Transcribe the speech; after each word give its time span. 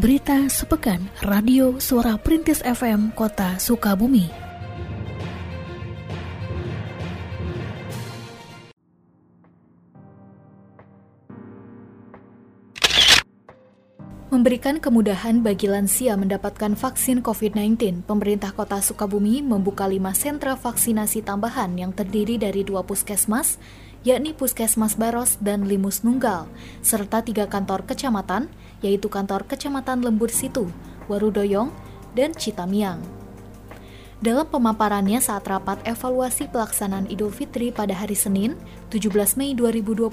Berita 0.00 0.48
sepekan 0.48 1.12
Radio 1.20 1.76
Suara 1.76 2.16
Perintis 2.16 2.64
FM 2.64 3.12
Kota 3.12 3.60
Sukabumi. 3.60 4.32
Memberikan 14.32 14.80
kemudahan 14.80 15.44
bagi 15.44 15.68
lansia 15.68 16.16
mendapatkan 16.16 16.72
vaksin 16.72 17.20
COVID-19, 17.20 18.00
pemerintah 18.08 18.56
kota 18.56 18.80
Sukabumi 18.80 19.44
membuka 19.44 19.84
lima 19.84 20.16
sentra 20.16 20.56
vaksinasi 20.56 21.20
tambahan 21.28 21.76
yang 21.76 21.92
terdiri 21.92 22.40
dari 22.40 22.64
dua 22.64 22.88
puskesmas, 22.88 23.60
yakni 24.00 24.32
Puskesmas 24.32 24.96
Baros 24.96 25.36
dan 25.44 25.68
Limus 25.68 26.00
Nunggal, 26.08 26.48
serta 26.80 27.20
tiga 27.20 27.52
kantor 27.52 27.84
kecamatan, 27.84 28.48
yaitu 28.80 29.08
kantor 29.12 29.48
Kecamatan 29.48 30.04
Lembur 30.04 30.28
Situ, 30.28 30.68
Warudoyong, 31.08 31.72
dan 32.12 32.34
Citamiang. 32.34 33.20
Dalam 34.20 34.44
pemaparannya 34.44 35.16
saat 35.16 35.48
rapat 35.48 35.80
evaluasi 35.88 36.52
pelaksanaan 36.52 37.08
Idul 37.08 37.32
Fitri 37.32 37.72
pada 37.72 37.96
hari 37.96 38.12
Senin, 38.12 38.52
17 38.92 39.40
Mei 39.40 39.56
2021 39.56 40.12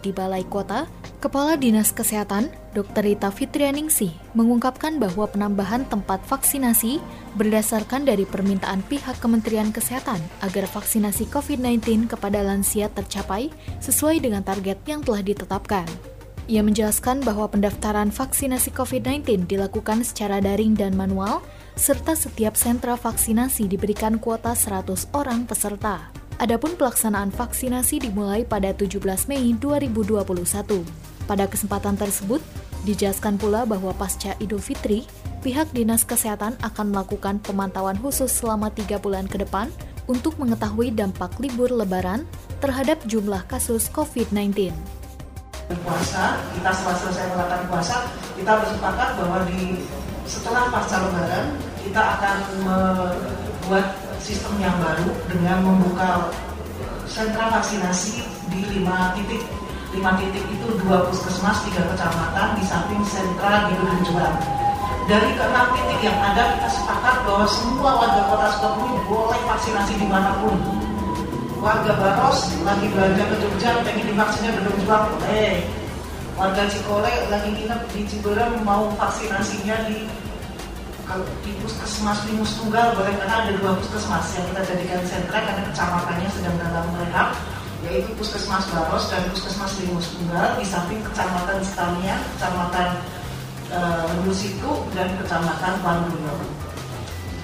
di 0.00 0.16
Balai 0.16 0.48
Kota, 0.48 0.88
Kepala 1.20 1.60
Dinas 1.60 1.92
Kesehatan, 1.92 2.48
Dr. 2.72 3.04
Rita 3.04 3.28
Fitrianingsih, 3.28 4.16
mengungkapkan 4.32 4.96
bahwa 4.96 5.28
penambahan 5.28 5.84
tempat 5.84 6.24
vaksinasi 6.24 7.04
berdasarkan 7.36 8.08
dari 8.08 8.24
permintaan 8.24 8.80
pihak 8.88 9.20
Kementerian 9.20 9.68
Kesehatan 9.76 10.24
agar 10.40 10.64
vaksinasi 10.64 11.28
COVID-19 11.28 12.08
kepada 12.08 12.40
lansia 12.40 12.88
tercapai 12.88 13.52
sesuai 13.84 14.24
dengan 14.24 14.40
target 14.40 14.80
yang 14.88 15.04
telah 15.04 15.20
ditetapkan. 15.20 16.13
Ia 16.44 16.60
menjelaskan 16.60 17.24
bahwa 17.24 17.48
pendaftaran 17.48 18.12
vaksinasi 18.12 18.76
COVID-19 18.76 19.48
dilakukan 19.48 20.04
secara 20.04 20.44
daring 20.44 20.76
dan 20.76 20.92
manual 20.92 21.40
serta 21.72 22.12
setiap 22.12 22.52
sentra 22.52 23.00
vaksinasi 23.00 23.64
diberikan 23.64 24.20
kuota 24.20 24.52
100 24.52 25.08
orang 25.16 25.48
peserta. 25.48 26.12
Adapun 26.36 26.76
pelaksanaan 26.76 27.32
vaksinasi 27.32 28.04
dimulai 28.04 28.44
pada 28.44 28.76
17 28.76 29.00
Mei 29.24 29.56
2021. 29.56 30.84
Pada 31.24 31.48
kesempatan 31.48 31.96
tersebut, 31.96 32.44
dijelaskan 32.84 33.40
pula 33.40 33.64
bahwa 33.64 33.96
pasca 33.96 34.36
Idul 34.36 34.60
Fitri, 34.60 35.08
pihak 35.40 35.72
Dinas 35.72 36.04
Kesehatan 36.04 36.60
akan 36.60 36.92
melakukan 36.92 37.40
pemantauan 37.40 37.96
khusus 37.96 38.28
selama 38.28 38.68
tiga 38.68 39.00
bulan 39.00 39.24
ke 39.24 39.40
depan 39.40 39.72
untuk 40.04 40.36
mengetahui 40.36 40.92
dampak 40.92 41.32
libur 41.40 41.72
lebaran 41.72 42.28
terhadap 42.60 43.00
jumlah 43.08 43.40
kasus 43.48 43.88
COVID-19. 43.88 44.76
Puasa, 45.64 46.44
kita 46.52 46.70
setelah 46.76 46.96
selesai 47.00 47.24
melakukan 47.32 47.62
puasa, 47.72 47.96
kita 48.36 48.52
bersepakat 48.60 49.08
bahwa 49.16 49.38
di 49.48 49.80
setelah 50.28 50.68
pasca 50.68 51.00
lebaran 51.00 51.56
kita 51.80 52.00
akan 52.00 52.36
membuat 52.64 53.86
sistem 54.20 54.60
yang 54.60 54.76
baru 54.76 55.08
dengan 55.32 55.64
membuka 55.64 56.28
sentra 57.08 57.48
vaksinasi 57.48 58.24
di 58.52 58.60
lima 58.76 59.16
titik. 59.16 59.40
Lima 59.96 60.18
titik 60.20 60.44
itu 60.52 60.66
dua 60.84 61.06
puskesmas 61.08 61.64
tiga 61.64 61.86
kecamatan 61.92 62.60
di 62.60 62.64
samping 62.66 63.00
sentra 63.06 63.70
di 63.70 63.78
Gedung 63.78 64.04
dari 65.04 65.36
keenam 65.36 65.68
titik 65.76 66.00
yang 66.00 66.16
ada 66.16 66.56
kita 66.56 66.68
sepakat 66.80 67.28
bahwa 67.28 67.44
semua 67.44 67.90
warga 68.00 68.24
kota 68.24 68.48
Sukabumi 68.56 68.96
boleh 69.04 69.40
vaksinasi 69.44 70.00
di 70.00 70.06
mana 70.08 70.32
pun 70.40 70.56
warga 71.64 71.96
Baros 71.96 72.52
lagi 72.60 72.92
belanja 72.92 73.24
ke 73.24 73.36
Jogja 73.40 73.80
pengen 73.88 74.12
divaksinnya 74.12 74.52
Gedung 74.52 74.78
Juang 74.84 75.16
eh 75.32 75.64
warga 76.36 76.68
Cikole 76.68 77.08
lagi 77.32 77.56
nginep 77.56 77.80
di 77.88 78.00
Ciberem 78.04 78.60
mau 78.68 78.92
vaksinasinya 79.00 79.88
di 79.88 80.04
kalau 81.08 81.24
di 81.40 81.56
puskesmas 81.64 82.20
Limus 82.28 82.52
Tunggal 82.60 82.92
boleh 82.92 83.16
karena 83.16 83.48
ada 83.48 83.52
dua 83.56 83.72
puskesmas 83.80 84.28
yang 84.36 84.44
kita 84.52 84.60
jadikan 84.76 85.00
sentra 85.08 85.40
karena 85.40 85.64
kecamatannya 85.72 86.28
sedang 86.36 86.56
dalam 86.60 86.84
rehab 87.00 87.32
yaitu 87.88 88.12
puskesmas 88.20 88.68
Baros 88.68 89.08
dan 89.08 89.24
puskesmas 89.32 89.72
Limus 89.80 90.12
Tunggal 90.12 90.60
di 90.60 90.68
samping 90.68 91.00
kecamatan 91.00 91.64
Stania, 91.64 92.16
kecamatan 92.36 92.88
e, 93.72 93.80
dan 94.92 95.08
kecamatan 95.16 95.72
Panduyo. 95.80 96.36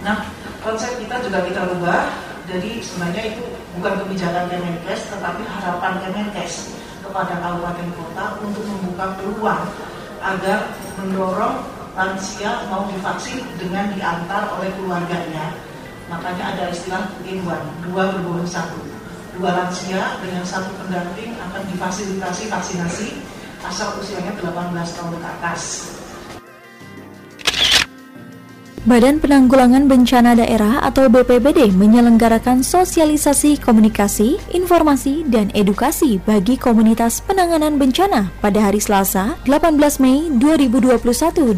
Nah 0.04 0.28
konsep 0.60 0.92
kita 1.00 1.24
juga 1.24 1.40
kita 1.48 1.72
rubah 1.72 2.04
jadi 2.44 2.84
sebenarnya 2.84 3.22
itu 3.32 3.44
bukan 3.78 3.92
kebijakan 4.04 4.50
Kemenkes 4.50 5.00
tetapi 5.10 5.42
harapan 5.46 5.94
Kemenkes 6.02 6.74
kepada 7.00 7.34
kabupaten 7.38 7.88
kota 7.94 8.24
untuk 8.42 8.64
membuka 8.66 9.06
peluang 9.18 9.64
agar 10.20 10.58
mendorong 11.00 11.64
lansia 11.96 12.70
mau 12.70 12.86
divaksin 12.86 13.42
dengan 13.58 13.90
diantar 13.92 14.52
oleh 14.58 14.70
keluarganya. 14.78 15.54
Makanya 16.10 16.54
ada 16.56 16.64
istilah 16.70 17.06
in 17.26 17.42
dua 17.86 18.04
berbohong 18.14 18.46
satu. 18.46 18.78
Dua 19.38 19.50
lansia 19.54 20.18
dengan 20.20 20.42
satu 20.42 20.70
pendamping 20.80 21.38
akan 21.38 21.62
difasilitasi 21.70 22.50
vaksinasi 22.50 23.08
asal 23.62 23.94
usianya 24.00 24.34
18 24.40 24.74
tahun 24.74 25.14
ke 25.20 25.28
atas. 25.38 25.62
Badan 28.88 29.20
Penanggulangan 29.20 29.92
Bencana 29.92 30.32
Daerah 30.32 30.80
atau 30.80 31.12
BPBD 31.12 31.68
menyelenggarakan 31.76 32.64
sosialisasi 32.64 33.60
komunikasi, 33.60 34.40
informasi, 34.56 35.20
dan 35.28 35.52
edukasi 35.52 36.16
bagi 36.24 36.56
komunitas 36.56 37.20
penanganan 37.20 37.76
bencana 37.76 38.32
pada 38.40 38.72
hari 38.72 38.80
Selasa, 38.80 39.36
18 39.44 39.76
Mei 40.00 40.32
2021 40.32 40.96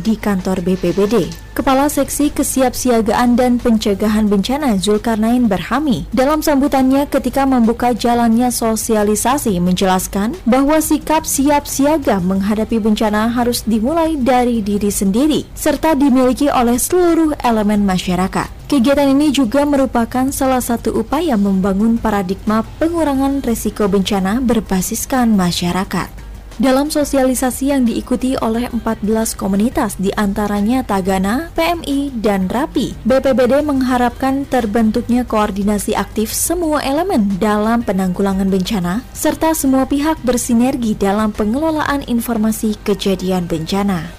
di 0.03 0.19
kantor 0.19 0.67
BPBD. 0.67 1.31
Kepala 1.53 1.93
Seksi 1.93 2.33
Kesiapsiagaan 2.33 3.37
dan 3.37 3.61
Pencegahan 3.61 4.25
Bencana 4.25 4.81
Zulkarnain 4.81 5.53
Berhami 5.53 6.09
dalam 6.09 6.41
sambutannya 6.41 7.05
ketika 7.05 7.45
membuka 7.45 7.93
jalannya 7.93 8.49
sosialisasi 8.49 9.61
menjelaskan 9.61 10.33
bahwa 10.49 10.81
sikap 10.81 11.29
siap 11.29 11.69
siaga 11.69 12.25
menghadapi 12.25 12.81
bencana 12.81 13.29
harus 13.29 13.69
dimulai 13.69 14.17
dari 14.17 14.65
diri 14.65 14.89
sendiri 14.89 15.45
serta 15.53 15.93
dimiliki 15.93 16.49
oleh 16.49 16.81
seluruh 16.81 17.37
elemen 17.45 17.85
masyarakat. 17.85 18.49
Kegiatan 18.73 19.13
ini 19.13 19.29
juga 19.29 19.69
merupakan 19.69 20.33
salah 20.33 20.65
satu 20.65 20.97
upaya 20.97 21.37
membangun 21.37 22.01
paradigma 22.01 22.65
pengurangan 22.81 23.45
resiko 23.45 23.85
bencana 23.93 24.41
berbasiskan 24.41 25.37
masyarakat. 25.37 26.22
Dalam 26.61 26.93
sosialisasi 26.93 27.73
yang 27.73 27.89
diikuti 27.89 28.37
oleh 28.37 28.69
14 28.69 29.33
komunitas 29.41 29.97
di 29.97 30.13
antaranya 30.13 30.85
Tagana, 30.85 31.49
PMI, 31.57 32.13
dan 32.21 32.45
Rapi, 32.45 32.93
BPBD 33.09 33.65
mengharapkan 33.65 34.45
terbentuknya 34.45 35.25
koordinasi 35.25 35.97
aktif 35.97 36.29
semua 36.29 36.85
elemen 36.85 37.41
dalam 37.41 37.81
penanggulangan 37.81 38.53
bencana, 38.53 39.01
serta 39.17 39.57
semua 39.57 39.89
pihak 39.89 40.21
bersinergi 40.21 40.93
dalam 40.93 41.33
pengelolaan 41.33 42.05
informasi 42.05 42.77
kejadian 42.85 43.49
bencana. 43.49 44.13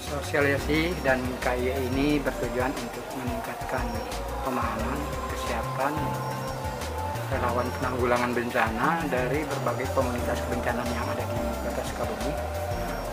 Sosialisasi 0.00 0.96
dan 1.04 1.20
KIA 1.44 1.84
ini 1.92 2.16
bertujuan 2.24 2.72
untuk 2.72 3.04
meningkatkan 3.20 3.84
pemahaman, 4.40 4.98
kesiapan, 5.36 5.92
relawan 7.40 7.72
penanggulangan 7.80 8.36
bencana 8.36 9.00
dari 9.08 9.40
berbagai 9.48 9.88
komunitas 9.96 10.44
kebencanaan 10.44 10.84
yang 10.92 11.08
ada 11.08 11.24
di 11.24 11.40
Kota 11.64 11.82
Sukabumi. 11.88 12.32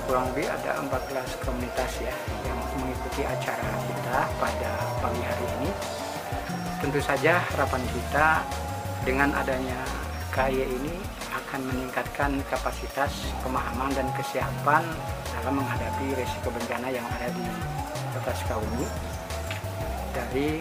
Kurang 0.03 0.27
lebih 0.35 0.51
ada 0.51 0.83
14 0.83 1.47
komunitas 1.47 1.91
ya 2.03 2.11
yang 2.43 2.59
mengikuti 2.75 3.23
acara 3.23 3.71
kita 3.87 4.17
pada 4.35 4.71
pagi 4.99 5.23
hari 5.23 5.47
ini. 5.47 5.71
Tentu 6.83 6.99
saja 6.99 7.39
harapan 7.39 7.79
kita 7.87 8.43
dengan 9.07 9.31
adanya 9.31 9.79
KY 10.35 10.75
ini 10.75 10.99
akan 11.31 11.63
meningkatkan 11.63 12.35
kapasitas 12.51 13.31
pemahaman 13.47 13.95
dan 13.95 14.11
kesiapan 14.11 14.83
dalam 15.39 15.63
menghadapi 15.63 16.19
resiko 16.19 16.51
bencana 16.51 16.91
yang 16.91 17.07
ada 17.15 17.31
di 17.31 17.47
Kota 18.11 18.35
Sukabumi 18.35 18.83
dari 20.11 20.59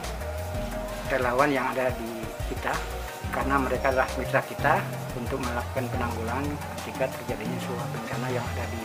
relawan 1.11 1.51
yang 1.51 1.67
ada 1.75 1.91
di 1.99 2.23
kita 2.47 2.97
karena 3.37 3.61
mereka 3.61 3.93
adalah 3.93 4.09
mitra 4.17 4.41
kita 4.49 4.81
untuk 5.21 5.37
melakukan 5.45 5.85
penanggulangan 5.93 6.47
ketika 6.81 7.05
terjadinya 7.13 7.59
sebuah 7.61 7.87
bencana 7.93 8.27
yang 8.33 8.45
ada 8.57 8.65
di 8.73 8.83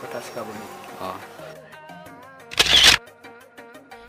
kota 0.00 0.18
Sukabumi. 0.24 0.66
Oh. 1.04 1.18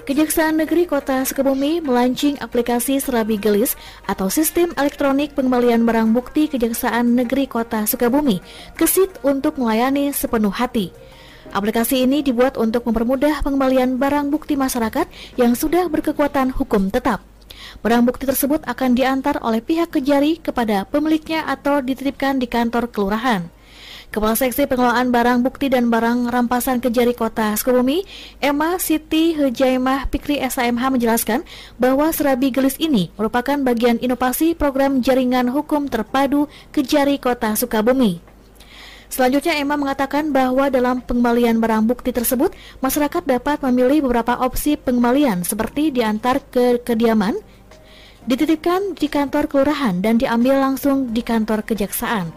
Kejaksaan 0.03 0.59
Negeri 0.59 0.83
Kota 0.83 1.23
Sukabumi 1.23 1.79
melaunching 1.79 2.35
aplikasi 2.43 2.99
Serabi 2.99 3.39
Gelis 3.39 3.79
atau 4.03 4.27
Sistem 4.27 4.75
Elektronik 4.75 5.31
Pengembalian 5.31 5.87
Barang 5.87 6.11
Bukti 6.11 6.51
Kejaksaan 6.51 7.15
Negeri 7.15 7.47
Kota 7.47 7.87
Sukabumi, 7.87 8.43
kesit 8.75 9.15
untuk 9.23 9.55
melayani 9.59 10.11
sepenuh 10.11 10.51
hati. 10.51 10.91
Aplikasi 11.55 12.03
ini 12.03 12.23
dibuat 12.23 12.55
untuk 12.59 12.87
mempermudah 12.87 13.43
pengembalian 13.43 13.99
barang 13.99 14.31
bukti 14.31 14.55
masyarakat 14.55 15.05
yang 15.35 15.53
sudah 15.53 15.85
berkekuatan 15.91 16.55
hukum 16.55 16.87
tetap. 16.87 17.32
Barang 17.83 18.07
bukti 18.07 18.23
tersebut 18.23 18.63
akan 18.63 18.95
diantar 18.95 19.41
oleh 19.43 19.59
pihak 19.59 19.91
kejari 19.93 20.39
kepada 20.39 20.87
pemiliknya 20.87 21.43
atau 21.47 21.83
dititipkan 21.83 22.39
di 22.39 22.47
kantor 22.47 22.87
kelurahan. 22.89 23.51
Kepala 24.13 24.37
Seksi 24.37 24.69
Pengelolaan 24.69 25.09
Barang 25.09 25.41
Bukti 25.41 25.73
dan 25.73 25.89
Barang 25.89 26.29
Rampasan 26.29 26.77
Kejari 26.77 27.17
Kota 27.17 27.57
Sukabumi, 27.57 28.05
Emma 28.37 28.77
Siti 28.77 29.33
Hejaimah 29.33 30.05
Pikri 30.13 30.37
SAMH 30.37 30.93
menjelaskan 30.93 31.41
bahwa 31.81 32.13
serabi 32.13 32.53
gelis 32.53 32.77
ini 32.77 33.09
merupakan 33.17 33.57
bagian 33.65 33.97
inovasi 33.97 34.53
program 34.53 35.01
jaringan 35.01 35.49
hukum 35.49 35.89
terpadu 35.89 36.45
Kejari 36.69 37.17
Kota 37.17 37.57
Sukabumi. 37.57 38.32
Selanjutnya 39.13 39.61
Emma 39.61 39.77
mengatakan 39.77 40.33
bahwa 40.33 40.73
dalam 40.73 40.97
pengembalian 41.05 41.61
barang 41.61 41.85
bukti 41.85 42.09
tersebut, 42.09 42.49
masyarakat 42.81 43.21
dapat 43.21 43.61
memilih 43.61 44.09
beberapa 44.09 44.41
opsi 44.41 44.73
pengembalian 44.73 45.45
seperti 45.45 45.93
diantar 45.93 46.41
ke 46.49 46.81
kediaman, 46.81 47.37
dititipkan 48.25 48.97
di 48.97 49.05
kantor 49.05 49.45
kelurahan 49.45 50.01
dan 50.01 50.17
diambil 50.17 50.57
langsung 50.57 51.13
di 51.13 51.21
kantor 51.21 51.61
kejaksaan. 51.61 52.33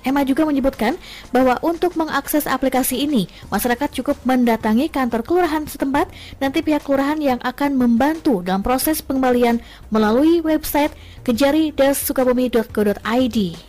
Emma 0.00 0.24
juga 0.24 0.48
menyebutkan 0.48 0.96
bahwa 1.28 1.60
untuk 1.60 1.92
mengakses 1.92 2.48
aplikasi 2.48 3.04
ini, 3.04 3.28
masyarakat 3.52 4.00
cukup 4.00 4.16
mendatangi 4.24 4.88
kantor 4.88 5.20
kelurahan 5.20 5.68
setempat, 5.68 6.08
nanti 6.40 6.64
pihak 6.64 6.88
kelurahan 6.88 7.20
yang 7.20 7.36
akan 7.44 7.76
membantu 7.76 8.40
dalam 8.40 8.64
proses 8.64 9.04
pengembalian 9.04 9.60
melalui 9.92 10.40
website 10.40 10.96
kejari-sukabumi.go.id. 11.28 13.67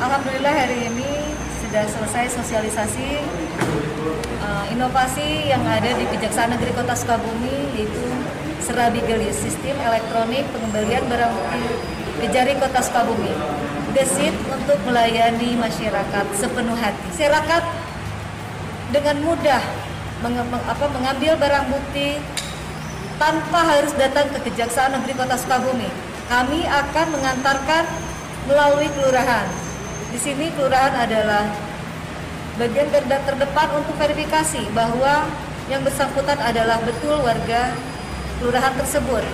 Alhamdulillah 0.00 0.54
hari 0.56 0.88
ini 0.88 1.12
sudah 1.60 1.84
selesai 1.84 2.40
sosialisasi 2.40 3.20
uh, 4.40 4.64
inovasi 4.72 5.52
yang 5.52 5.60
ada 5.68 5.92
di 5.92 6.08
Kejaksaan 6.08 6.56
Negeri 6.56 6.72
Kota 6.72 6.96
Sukabumi 6.96 7.76
yaitu 7.76 8.00
Serabi 8.64 9.04
Gelis, 9.04 9.36
sistem 9.36 9.76
elektronik 9.84 10.48
pengembalian 10.48 11.04
barang 11.12 11.32
bukti 11.36 11.64
Kejari 12.24 12.56
Kota 12.56 12.80
Sukabumi 12.80 13.32
gesit 13.92 14.32
untuk 14.48 14.80
melayani 14.88 15.60
masyarakat 15.60 16.24
sepenuh 16.40 16.78
hati. 16.80 17.02
Masyarakat 17.12 17.62
dengan 18.96 19.16
mudah 19.20 19.62
mengambil 20.96 21.36
barang 21.36 21.66
bukti 21.68 22.16
tanpa 23.20 23.60
harus 23.60 23.92
datang 24.00 24.32
ke 24.32 24.40
Kejaksaan 24.48 24.96
Negeri 24.96 25.20
Kota 25.20 25.36
Sukabumi. 25.36 25.90
Kami 26.32 26.64
akan 26.64 27.06
mengantarkan 27.12 27.84
melalui 28.48 28.88
kelurahan. 28.96 29.71
Di 30.12 30.20
sini 30.20 30.52
kelurahan 30.52 30.92
adalah 31.08 31.48
bagian 32.60 32.84
terdepan 33.08 33.68
untuk 33.80 33.96
verifikasi 33.96 34.60
bahwa 34.76 35.24
yang 35.72 35.80
bersangkutan 35.80 36.36
adalah 36.36 36.76
betul 36.84 37.16
warga 37.24 37.72
kelurahan 38.36 38.76
tersebut. 38.76 39.24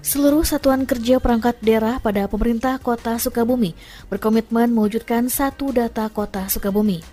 Seluruh 0.00 0.40
satuan 0.40 0.88
kerja 0.88 1.20
perangkat 1.20 1.60
daerah 1.60 2.00
pada 2.00 2.24
pemerintah 2.32 2.80
kota 2.80 3.20
Sukabumi 3.20 3.76
berkomitmen 4.08 4.72
mewujudkan 4.72 5.28
satu 5.28 5.68
data 5.68 6.08
kota 6.08 6.48
Sukabumi. 6.48 7.04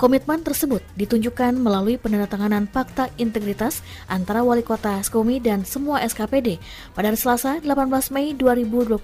Komitmen 0.00 0.42
tersebut 0.42 0.82
ditunjukkan 0.98 1.54
melalui 1.54 1.94
penandatanganan 2.00 2.66
fakta 2.66 3.12
integritas 3.20 3.84
antara 4.10 4.42
wali 4.42 4.66
kota 4.66 4.98
Sukabumi 5.04 5.38
dan 5.38 5.62
semua 5.62 6.02
SKPD 6.02 6.58
pada 6.96 7.14
Selasa 7.14 7.62
18 7.62 7.68
Mei 8.10 8.34
2021 8.34 8.98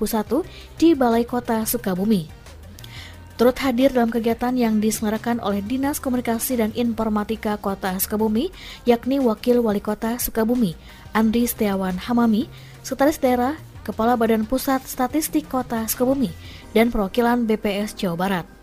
di 0.81 0.99
Balai 0.99 1.23
Kota 1.23 1.63
Sukabumi. 1.63 2.27
Turut 3.39 3.55
hadir 3.63 3.95
dalam 3.95 4.11
kegiatan 4.11 4.51
yang 4.59 4.83
diselenggarakan 4.83 5.39
oleh 5.39 5.63
Dinas 5.63 6.03
Komunikasi 6.03 6.59
dan 6.59 6.75
Informatika 6.75 7.55
Kota 7.55 7.95
Sukabumi, 8.03 8.51
yakni 8.83 9.23
Wakil 9.23 9.63
Wali 9.63 9.79
Kota 9.79 10.19
Sukabumi, 10.19 10.75
Andri 11.15 11.47
Setiawan 11.47 11.95
Hamami, 12.03 12.51
Sekretaris 12.83 13.23
Daerah, 13.23 13.55
Kepala 13.87 14.19
Badan 14.19 14.43
Pusat 14.43 14.91
Statistik 14.91 15.47
Kota 15.47 15.87
Sukabumi, 15.87 16.35
dan 16.75 16.91
perwakilan 16.91 17.47
BPS 17.47 17.95
Jawa 17.95 18.19
Barat. 18.19 18.58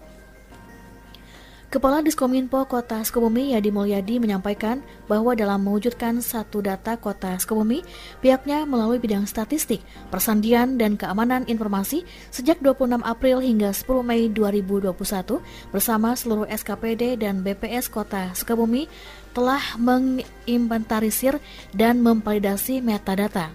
Kepala 1.75 1.99
Diskominfo 1.99 2.63
Kota 2.71 3.03
Sukabumi 3.03 3.51
Yadi 3.51 3.67
Mulyadi 3.67 4.15
menyampaikan 4.15 4.79
bahwa 5.11 5.35
dalam 5.35 5.59
mewujudkan 5.59 6.23
satu 6.23 6.63
data 6.63 6.95
Kota 6.95 7.35
Sukabumi, 7.35 7.83
pihaknya 8.23 8.63
melalui 8.63 8.95
bidang 8.95 9.27
statistik, 9.27 9.83
persandian, 10.07 10.79
dan 10.79 10.95
keamanan 10.95 11.43
informasi 11.51 12.07
sejak 12.31 12.63
26 12.63 13.03
April 13.03 13.43
hingga 13.43 13.75
10 13.75 14.07
Mei 14.07 14.31
2021 14.31 14.95
bersama 15.75 16.15
seluruh 16.15 16.47
SKPD 16.47 17.19
dan 17.19 17.43
BPS 17.43 17.91
Kota 17.91 18.31
Sukabumi 18.31 18.87
telah 19.35 19.75
menginventarisir 19.75 21.43
dan 21.75 21.99
memvalidasi 21.99 22.79
metadata. 22.79 23.51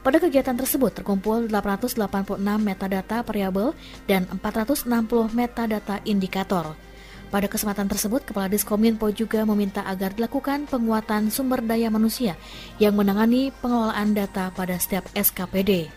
Pada 0.00 0.16
kegiatan 0.24 0.56
tersebut 0.56 1.04
terkumpul 1.04 1.52
886 1.52 2.40
metadata 2.64 3.20
variabel 3.20 3.76
dan 4.08 4.24
460 4.24 4.88
metadata 5.36 6.00
indikator. 6.08 6.86
Pada 7.26 7.50
kesempatan 7.50 7.90
tersebut, 7.90 8.22
Kepala 8.22 8.46
Diskominfo 8.46 9.10
juga 9.10 9.42
meminta 9.42 9.82
agar 9.82 10.14
dilakukan 10.14 10.70
penguatan 10.70 11.28
sumber 11.34 11.58
daya 11.58 11.90
manusia 11.90 12.38
yang 12.78 12.94
menangani 12.94 13.50
pengelolaan 13.58 14.14
data 14.14 14.54
pada 14.54 14.78
setiap 14.78 15.10
SKPD. 15.10 15.90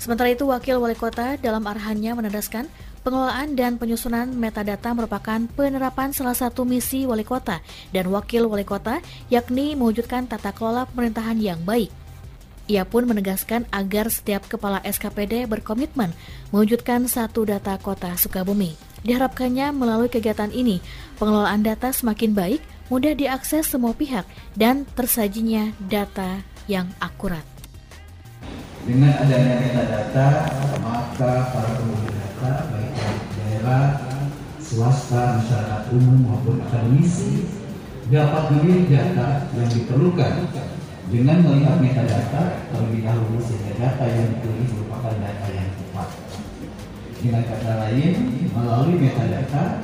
Sementara 0.00 0.32
itu, 0.32 0.48
Wakil 0.48 0.80
Wali 0.80 0.96
Kota 0.96 1.36
dalam 1.40 1.64
arahannya 1.64 2.12
menandaskan 2.16 2.68
pengelolaan 3.04 3.52
dan 3.52 3.76
penyusunan 3.76 4.32
metadata 4.32 4.96
merupakan 4.96 5.44
penerapan 5.52 6.12
salah 6.16 6.36
satu 6.36 6.64
misi 6.64 7.04
Wali 7.04 7.24
Kota 7.24 7.60
dan 7.92 8.08
Wakil 8.08 8.48
Wali 8.48 8.64
Kota, 8.64 9.04
yakni 9.28 9.76
mewujudkan 9.76 10.24
tata 10.24 10.56
kelola 10.56 10.88
pemerintahan 10.88 11.36
yang 11.36 11.60
baik. 11.64 11.92
Ia 12.64 12.88
pun 12.88 13.04
menegaskan 13.04 13.68
agar 13.68 14.08
setiap 14.08 14.48
kepala 14.48 14.80
SKPD 14.80 15.44
berkomitmen 15.44 16.16
mewujudkan 16.48 17.04
satu 17.04 17.44
data 17.44 17.76
kota 17.76 18.16
Sukabumi. 18.16 18.93
Diharapkannya 19.04 19.68
melalui 19.76 20.08
kegiatan 20.08 20.48
ini, 20.48 20.80
pengelolaan 21.20 21.60
data 21.60 21.92
semakin 21.92 22.32
baik, 22.32 22.64
mudah 22.88 23.12
diakses 23.12 23.68
semua 23.68 23.92
pihak, 23.92 24.24
dan 24.56 24.88
tersajinya 24.96 25.76
data 25.76 26.40
yang 26.64 26.88
akurat. 27.04 27.44
Dengan 28.88 29.12
adanya 29.20 29.60
metadata, 29.60 30.28
maka 30.80 31.52
para 31.52 31.70
pengguna 31.76 32.12
data, 32.16 32.52
baik 32.72 32.92
daerah, 33.36 33.84
swasta, 34.56 35.36
masyarakat 35.36 35.82
umum 35.92 36.24
maupun 36.24 36.64
akademisi, 36.64 37.44
dapat 38.08 38.56
memilih 38.56 38.88
data 38.88 39.48
yang 39.52 39.68
diperlukan 39.68 40.32
dengan 41.12 41.44
melihat 41.44 41.76
metadata 41.76 42.64
terlebih 42.72 43.04
dahulu 43.04 43.36
sehingga 43.44 43.72
data 43.76 44.04
yang 44.08 44.32
dipilih 44.32 44.68
merupakan 44.80 45.12
data 45.20 45.46
yang 45.52 45.68
tepat. 45.76 46.23
Dengan 47.24 47.40
kata 47.40 47.72
lain, 47.80 48.12
melalui 48.52 49.00
metadata, 49.00 49.80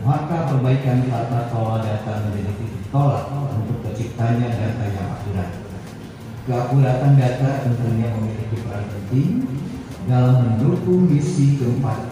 maka 0.00 0.48
perbaikan 0.48 1.04
tata 1.04 1.52
kelola 1.52 1.84
data 1.84 2.24
menjadi 2.24 2.48
titik 2.56 2.88
tolak 2.88 3.28
untuk 3.28 3.84
terciptanya 3.84 4.48
data 4.48 4.84
yang 4.88 5.12
akurat. 5.12 5.52
Keakuratan 6.48 7.12
data 7.20 7.68
tentunya 7.68 8.08
memiliki 8.08 8.64
peran 8.64 8.88
penting 8.88 9.44
dalam 10.08 10.36
mendukung 10.40 11.12
misi 11.12 11.60
keempat, 11.60 12.08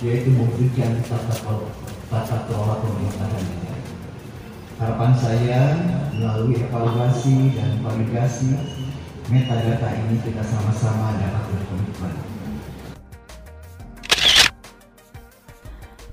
yaitu 0.00 0.32
mewujudkan 0.32 1.04
tata 1.04 1.34
kelola, 1.44 1.68
tata 2.08 2.48
kelola 2.48 2.80
pemerintahan 2.80 3.44
Harapan 4.80 5.12
saya 5.20 5.60
melalui 6.16 6.64
evaluasi 6.64 7.52
dan 7.52 7.84
validasi 7.84 8.56
metadata 9.28 9.88
ini 10.00 10.16
kita 10.24 10.40
sama-sama 10.40 11.20
dapat 11.20 11.27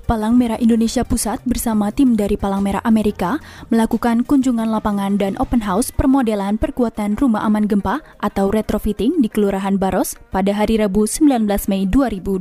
Palang 0.06 0.38
Merah 0.38 0.54
Indonesia 0.62 1.02
Pusat 1.02 1.42
bersama 1.50 1.90
tim 1.90 2.14
dari 2.14 2.38
Palang 2.38 2.62
Merah 2.62 2.78
Amerika 2.86 3.42
melakukan 3.74 4.22
kunjungan 4.22 4.70
lapangan 4.70 5.18
dan 5.18 5.34
open 5.42 5.58
house 5.58 5.90
permodelan 5.90 6.62
perkuatan 6.62 7.18
rumah 7.18 7.42
aman 7.42 7.66
gempa 7.66 7.98
atau 8.22 8.46
retrofitting 8.54 9.18
di 9.18 9.26
Kelurahan 9.26 9.74
Baros 9.74 10.14
pada 10.30 10.54
hari 10.54 10.78
Rabu 10.78 11.10
19 11.10 11.50
Mei 11.66 11.90
2021. 11.90 12.38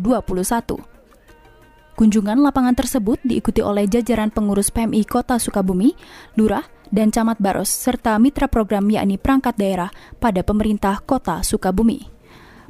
Kunjungan 1.98 2.38
lapangan 2.38 2.78
tersebut 2.78 3.18
diikuti 3.26 3.66
oleh 3.66 3.90
jajaran 3.90 4.30
pengurus 4.30 4.70
PMI 4.70 5.02
Kota 5.10 5.42
Sukabumi, 5.42 5.98
Lurah, 6.38 6.70
dan 6.94 7.10
Camat 7.10 7.42
Baros, 7.42 7.74
serta 7.74 8.14
mitra 8.22 8.46
program 8.46 8.86
yakni 8.94 9.18
perangkat 9.18 9.58
daerah 9.58 9.90
pada 10.22 10.46
pemerintah 10.46 11.02
Kota 11.02 11.42
Sukabumi. 11.42 12.15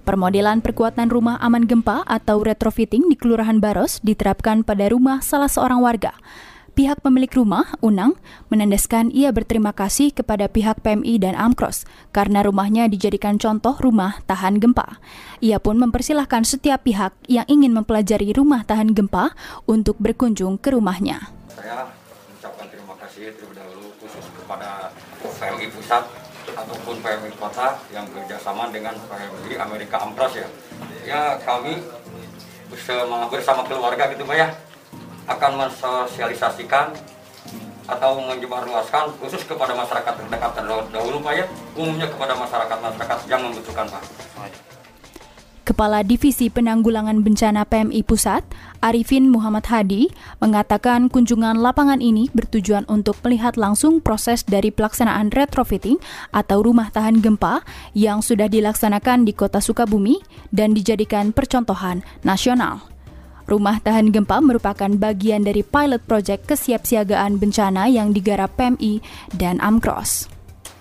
Permodelan 0.06 0.62
perkuatan 0.62 1.10
rumah 1.10 1.42
aman 1.42 1.66
gempa 1.66 2.06
atau 2.06 2.46
retrofitting 2.46 3.10
di 3.10 3.18
Kelurahan 3.18 3.58
Baros 3.58 3.98
diterapkan 4.06 4.62
pada 4.62 4.86
rumah 4.94 5.26
salah 5.26 5.50
seorang 5.50 5.82
warga 5.82 6.14
Pihak 6.76 7.00
pemilik 7.00 7.32
rumah, 7.32 7.72
Unang, 7.80 8.20
menandaskan 8.52 9.08
ia 9.08 9.32
berterima 9.32 9.72
kasih 9.72 10.12
kepada 10.12 10.52
pihak 10.52 10.84
PMI 10.84 11.24
dan 11.24 11.32
Amkros 11.32 11.88
karena 12.12 12.44
rumahnya 12.44 12.92
dijadikan 12.92 13.40
contoh 13.40 13.80
rumah 13.80 14.20
tahan 14.28 14.60
gempa. 14.60 15.00
Ia 15.40 15.64
pun 15.64 15.80
mempersilahkan 15.80 16.44
setiap 16.44 16.84
pihak 16.84 17.16
yang 17.32 17.48
ingin 17.48 17.72
mempelajari 17.72 18.36
rumah 18.36 18.68
tahan 18.68 18.92
gempa 18.92 19.32
untuk 19.64 19.96
berkunjung 20.04 20.60
ke 20.60 20.76
rumahnya. 20.76 21.32
Saya 21.48 21.88
mengucapkan 22.28 22.68
terima 22.68 23.00
kasih 23.00 23.32
terlebih 23.40 23.56
dahulu 23.56 23.96
khusus 24.04 24.28
kepada 24.36 24.92
PMI 25.24 25.72
Pusat 25.72 26.25
ataupun 26.66 26.98
PMI 27.06 27.32
Kota 27.38 27.78
yang 27.94 28.10
bekerjasama 28.10 28.74
dengan 28.74 28.98
PMI 29.06 29.62
Amerika 29.62 30.02
Amkros 30.02 30.34
ya. 30.34 30.50
Ya 31.06 31.38
kami 31.46 31.78
bersama, 32.74 33.30
bersama 33.30 33.62
keluarga 33.70 34.10
gitu 34.10 34.26
Pak 34.26 34.36
ya 34.36 34.50
akan 35.30 35.52
mensosialisasikan 35.62 36.98
atau 37.86 38.18
menyebarluaskan 38.18 39.14
khusus 39.22 39.46
kepada 39.46 39.78
masyarakat 39.78 40.14
terdekat 40.18 40.52
dahulu 40.90 41.22
Pak 41.22 41.34
ya 41.38 41.46
umumnya 41.78 42.10
kepada 42.10 42.34
masyarakat-masyarakat 42.34 43.20
yang 43.30 43.42
membutuhkan 43.46 43.86
Pak. 43.86 44.04
Kepala 45.66 46.06
Divisi 46.06 46.54
Penanggulangan 46.54 47.26
Bencana 47.26 47.66
PMI 47.66 48.06
Pusat, 48.06 48.46
Arifin 48.86 49.34
Muhammad 49.34 49.66
Hadi, 49.66 50.14
mengatakan 50.38 51.10
kunjungan 51.10 51.58
lapangan 51.58 52.06
ini 52.06 52.30
bertujuan 52.38 52.86
untuk 52.86 53.18
melihat 53.26 53.58
langsung 53.58 53.98
proses 53.98 54.46
dari 54.46 54.70
pelaksanaan 54.70 55.34
retrofitting 55.34 55.98
atau 56.30 56.62
rumah 56.62 56.94
tahan 56.94 57.18
gempa 57.18 57.66
yang 57.98 58.22
sudah 58.22 58.46
dilaksanakan 58.46 59.26
di 59.26 59.34
Kota 59.34 59.58
Sukabumi 59.58 60.22
dan 60.54 60.78
dijadikan 60.78 61.34
percontohan 61.34 62.06
nasional. 62.22 62.86
Rumah 63.50 63.82
tahan 63.82 64.14
gempa 64.14 64.46
merupakan 64.46 64.94
bagian 64.94 65.50
dari 65.50 65.66
pilot 65.66 66.06
project 66.06 66.46
kesiapsiagaan 66.46 67.42
bencana 67.42 67.90
yang 67.90 68.14
digarap 68.14 68.54
PMI 68.54 69.02
dan 69.34 69.58
Amkros 69.66 70.35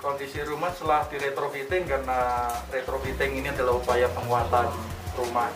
kondisi 0.05 0.45
rumah 0.45 0.69
setelah 0.77 1.09
di 1.09 1.17
retrofitting 1.17 1.89
karena 1.89 2.53
retrofitting 2.69 3.41
ini 3.41 3.49
adalah 3.49 3.81
upaya 3.81 4.05
penguatan 4.13 4.69
rumah 5.17 5.49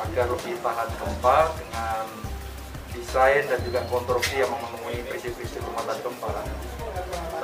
agar 0.00 0.26
lebih 0.32 0.56
tahan 0.64 0.88
gempa 0.96 1.52
dengan 1.60 2.04
desain 2.96 3.44
dan 3.44 3.60
juga 3.60 3.84
konstruksi 3.92 4.40
yang 4.40 4.48
memenuhi 4.48 5.04
prinsip-prinsip 5.04 5.60
rumah 5.68 5.84
tahan 5.84 6.00
gempa. 6.00 6.32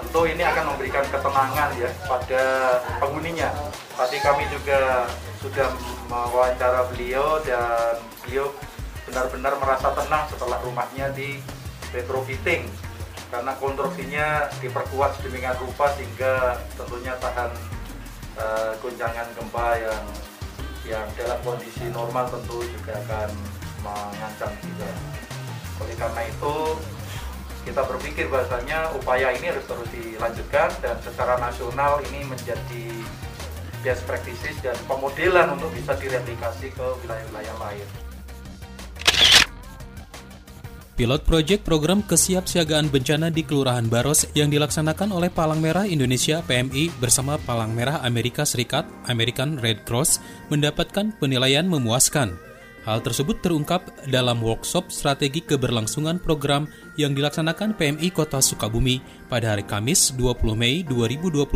Tentu 0.01 0.21
ini 0.25 0.41
akan 0.41 0.65
memberikan 0.75 1.05
ketenangan 1.13 1.71
ya 1.77 1.91
pada 2.09 2.43
penghuninya. 3.05 3.53
Tadi 3.93 4.17
kami 4.25 4.49
juga 4.49 5.13
sudah 5.45 5.69
mewawancara 6.09 6.89
beliau 6.89 7.37
dan 7.45 8.01
beliau 8.25 8.49
benar-benar 9.05 9.61
merasa 9.61 9.93
tenang 9.93 10.25
setelah 10.33 10.57
rumahnya 10.65 11.13
di 11.13 11.37
retrofitting 11.93 12.65
karena 13.31 13.55
konstruksinya 13.63 14.51
diperkuat 14.59 15.17
sedemikian 15.19 15.55
rupa 15.63 15.87
sehingga 15.95 16.59
tentunya 16.75 17.15
tahan 17.23 17.51
uh, 18.35 18.75
goncangan 18.83 19.27
gempa 19.39 19.69
yang 19.79 20.05
yang 20.83 21.07
dalam 21.15 21.39
kondisi 21.47 21.87
normal 21.95 22.27
tentu 22.27 22.67
juga 22.67 22.99
akan 23.07 23.31
mengancam 23.87 24.51
juga. 24.59 24.91
Oleh 25.81 25.97
karena 25.97 26.23
itu 26.27 26.55
kita 27.63 27.87
berpikir 27.87 28.27
bahasanya 28.27 28.91
upaya 28.99 29.31
ini 29.37 29.55
harus 29.55 29.63
terus 29.69 29.87
dilanjutkan 29.95 30.69
dan 30.83 30.97
secara 31.05 31.39
nasional 31.39 32.03
ini 32.11 32.27
menjadi 32.27 32.85
best 33.81 34.03
practices 34.05 34.59
dan 34.61 34.77
pemodelan 34.91 35.57
untuk 35.57 35.71
bisa 35.73 35.95
direplikasi 35.97 36.73
ke 36.75 36.87
wilayah-wilayah 37.05 37.57
lain. 37.63 38.10
Pilot 41.01 41.25
Project 41.25 41.65
Program 41.65 42.05
Kesiapsiagaan 42.05 42.93
Bencana 42.93 43.33
di 43.33 43.41
Kelurahan 43.41 43.89
Baros 43.89 44.29
yang 44.37 44.53
dilaksanakan 44.53 45.17
oleh 45.17 45.33
Palang 45.33 45.57
Merah 45.57 45.89
Indonesia 45.89 46.45
PMI 46.45 46.93
bersama 47.01 47.41
Palang 47.41 47.73
Merah 47.73 48.05
Amerika 48.05 48.45
Serikat 48.45 48.85
American 49.09 49.57
Red 49.57 49.89
Cross 49.89 50.21
mendapatkan 50.53 51.17
penilaian 51.17 51.65
memuaskan. 51.65 52.37
Hal 52.85 53.01
tersebut 53.01 53.41
terungkap 53.41 53.89
dalam 54.13 54.45
workshop 54.45 54.93
strategi 54.93 55.41
keberlangsungan 55.41 56.21
program 56.21 56.69
yang 57.01 57.17
dilaksanakan 57.17 57.81
PMI 57.81 58.13
Kota 58.13 58.45
Sukabumi 58.45 59.01
pada 59.33 59.57
hari 59.57 59.65
Kamis 59.65 60.13
20 60.21 60.53
Mei 60.53 60.85
2021 60.85 61.49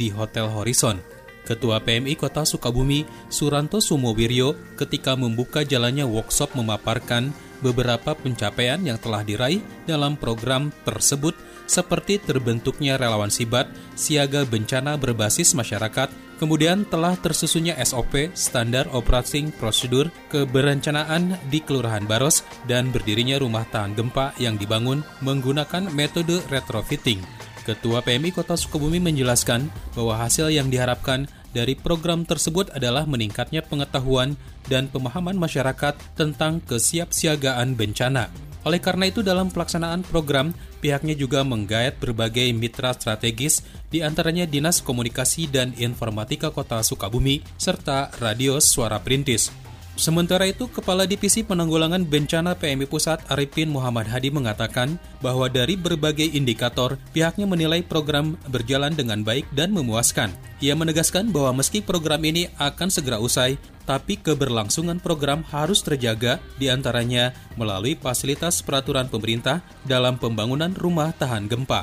di 0.00 0.08
Hotel 0.16 0.48
Horizon. 0.48 1.17
Ketua 1.48 1.80
PMI 1.80 2.12
Kota 2.20 2.44
Sukabumi, 2.44 3.08
Suranto 3.32 3.80
Sumowiryo, 3.80 4.76
ketika 4.76 5.16
membuka 5.16 5.64
jalannya 5.64 6.04
workshop 6.04 6.52
memaparkan 6.52 7.32
beberapa 7.64 8.12
pencapaian 8.12 8.76
yang 8.84 9.00
telah 9.00 9.24
diraih 9.24 9.64
dalam 9.88 10.20
program 10.20 10.68
tersebut 10.84 11.32
seperti 11.64 12.20
terbentuknya 12.20 13.00
relawan 13.00 13.32
sibat, 13.32 13.68
siaga 13.96 14.44
bencana 14.44 15.00
berbasis 15.00 15.52
masyarakat, 15.56 16.12
kemudian 16.36 16.84
telah 16.88 17.16
tersusunnya 17.16 17.76
SOP, 17.84 18.32
Standar 18.36 18.88
Operating 18.92 19.52
Prosedur, 19.52 20.08
keberencanaan 20.32 21.36
di 21.48 21.60
Kelurahan 21.64 22.04
Baros, 22.04 22.44
dan 22.64 22.88
berdirinya 22.92 23.36
rumah 23.40 23.68
tahan 23.68 23.96
gempa 23.96 24.32
yang 24.40 24.56
dibangun 24.56 25.04
menggunakan 25.20 25.92
metode 25.92 26.40
retrofitting. 26.48 27.20
Ketua 27.68 28.00
PMI 28.00 28.32
Kota 28.32 28.56
Sukabumi 28.56 28.96
menjelaskan 28.96 29.68
bahwa 29.92 30.16
hasil 30.16 30.48
yang 30.48 30.72
diharapkan 30.72 31.28
dari 31.52 31.74
program 31.74 32.24
tersebut 32.28 32.72
adalah 32.76 33.08
meningkatnya 33.08 33.64
pengetahuan 33.64 34.36
dan 34.68 34.88
pemahaman 34.92 35.36
masyarakat 35.36 35.96
tentang 36.16 36.60
kesiapsiagaan 36.64 37.76
bencana. 37.76 38.28
Oleh 38.66 38.82
karena 38.82 39.08
itu 39.08 39.24
dalam 39.24 39.48
pelaksanaan 39.48 40.04
program, 40.04 40.52
pihaknya 40.82 41.14
juga 41.16 41.46
menggayat 41.46 41.96
berbagai 42.02 42.50
mitra 42.52 42.92
strategis 42.92 43.64
di 43.88 44.04
antaranya 44.04 44.44
Dinas 44.44 44.82
Komunikasi 44.84 45.48
dan 45.48 45.72
Informatika 45.78 46.52
Kota 46.52 46.82
Sukabumi 46.84 47.40
serta 47.56 48.12
Radio 48.20 48.60
Suara 48.60 49.00
Perintis. 49.00 49.67
Sementara 49.98 50.46
itu, 50.46 50.70
Kepala 50.70 51.10
Divisi 51.10 51.42
Penanggulangan 51.42 52.06
Bencana 52.06 52.54
PMI 52.54 52.86
Pusat 52.86 53.26
Arifin 53.34 53.66
Muhammad 53.66 54.06
Hadi 54.06 54.30
mengatakan 54.30 54.94
bahwa 55.18 55.50
dari 55.50 55.74
berbagai 55.74 56.38
indikator, 56.38 57.02
pihaknya 57.10 57.50
menilai 57.50 57.82
program 57.82 58.38
berjalan 58.46 58.94
dengan 58.94 59.26
baik 59.26 59.50
dan 59.50 59.74
memuaskan. 59.74 60.30
Ia 60.62 60.78
menegaskan 60.78 61.34
bahwa 61.34 61.58
meski 61.58 61.82
program 61.82 62.22
ini 62.22 62.46
akan 62.62 62.94
segera 62.94 63.18
usai, 63.18 63.58
tapi 63.90 64.14
keberlangsungan 64.22 65.02
program 65.02 65.42
harus 65.50 65.82
terjaga 65.82 66.38
di 66.62 66.70
antaranya 66.70 67.34
melalui 67.58 67.98
fasilitas 67.98 68.62
peraturan 68.62 69.10
pemerintah 69.10 69.66
dalam 69.82 70.14
pembangunan 70.14 70.70
rumah 70.78 71.10
tahan 71.10 71.50
gempa. 71.50 71.82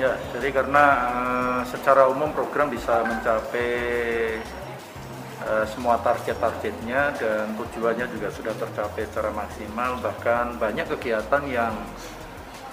Ya, 0.00 0.16
jadi 0.32 0.48
karena 0.48 0.84
uh, 1.12 1.60
secara 1.68 2.08
umum 2.08 2.32
program 2.32 2.72
bisa 2.72 3.04
mencapai 3.04 3.68
Eh, 4.34 4.63
semua 5.68 6.00
target-targetnya 6.00 7.16
dan 7.20 7.52
tujuannya 7.58 8.06
juga 8.08 8.28
sudah 8.32 8.54
tercapai 8.56 9.04
secara 9.08 9.30
maksimal. 9.32 10.00
Bahkan 10.00 10.56
banyak 10.56 10.86
kegiatan 10.96 11.42
yang 11.48 11.74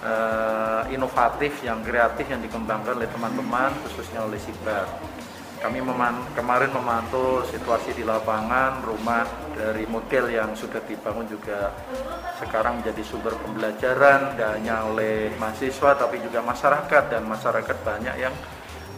uh, 0.03 0.83
inovatif 0.87 1.59
yang 1.63 1.83
kreatif 1.83 2.25
yang 2.31 2.39
dikembangkan 2.39 2.95
oleh 2.95 3.09
teman-teman 3.11 3.75
khususnya 3.85 4.23
oleh 4.23 4.39
Sibar 4.39 4.87
kami 5.61 5.77
meman 5.77 6.25
kemarin 6.33 6.73
memantau 6.73 7.45
situasi 7.45 7.93
di 7.93 8.01
lapangan 8.01 8.81
rumah 8.81 9.29
dari 9.53 9.85
model 9.85 10.33
yang 10.33 10.57
sudah 10.57 10.81
dibangun 10.89 11.29
juga 11.29 11.69
sekarang 12.41 12.81
menjadi 12.81 13.05
sumber 13.05 13.37
pembelajaran 13.37 14.33
tidak 14.33 14.57
hanya 14.57 14.89
oleh 14.89 15.29
mahasiswa 15.37 15.93
tapi 15.93 16.17
juga 16.17 16.41
masyarakat. 16.41 17.03
Dan 17.13 17.29
masyarakat 17.29 17.77
banyak 17.85 18.15
yang 18.17 18.33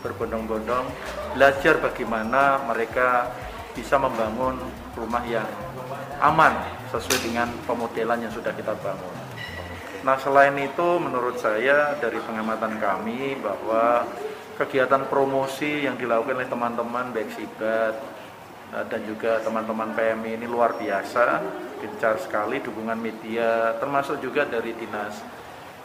berbondong-bondong 0.08 0.88
belajar 1.36 1.84
bagaimana 1.84 2.64
mereka 2.64 3.28
bisa 3.74 3.98
membangun 3.98 4.58
rumah 4.94 5.26
yang 5.26 5.46
aman 6.22 6.54
sesuai 6.94 7.20
dengan 7.26 7.50
pemodelan 7.66 8.22
yang 8.24 8.34
sudah 8.34 8.54
kita 8.54 8.78
bangun. 8.80 9.14
Nah 10.04 10.20
selain 10.20 10.56
itu 10.60 11.00
menurut 11.02 11.42
saya 11.42 11.98
dari 11.98 12.20
pengamatan 12.22 12.78
kami 12.78 13.40
bahwa 13.42 14.06
kegiatan 14.60 15.10
promosi 15.10 15.88
yang 15.88 15.98
dilakukan 15.98 16.38
oleh 16.38 16.50
teman-teman 16.52 17.10
baik 17.10 17.34
Sibat 17.34 17.96
eh, 18.76 18.86
dan 18.88 19.02
juga 19.10 19.42
teman-teman 19.42 19.96
PMI 19.98 20.44
ini 20.44 20.46
luar 20.46 20.78
biasa, 20.78 21.42
gencar 21.82 22.22
sekali 22.22 22.62
dukungan 22.62 23.00
media 23.00 23.80
termasuk 23.82 24.22
juga 24.22 24.46
dari 24.46 24.76
dinas 24.78 25.18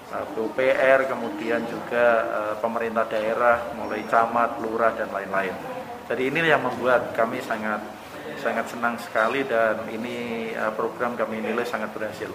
PUPR, 0.09 1.05
kemudian 1.05 1.69
juga 1.69 2.07
eh, 2.25 2.55
pemerintah 2.59 3.05
daerah 3.07 3.71
mulai 3.77 4.03
camat, 4.09 4.57
lurah 4.61 4.93
dan 4.97 5.13
lain-lain. 5.13 5.78
Jadi 6.09 6.33
ini 6.33 6.41
yang 6.41 6.65
membuat 6.65 7.13
kami 7.13 7.37
sangat 7.45 7.85
sangat 8.41 8.65
senang 8.73 8.97
sekali 8.97 9.45
dan 9.45 9.85
ini 9.93 10.49
uh, 10.57 10.73
program 10.73 11.13
kami 11.13 11.45
nilai 11.45 11.69
sangat 11.69 11.93
berhasil. 11.93 12.33